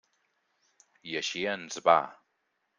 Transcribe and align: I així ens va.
I 1.11 1.15
així 1.21 1.45
ens 1.53 1.79
va. 1.91 2.01